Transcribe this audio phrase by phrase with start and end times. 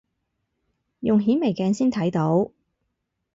[1.01, 2.49] 用顯微鏡先睇到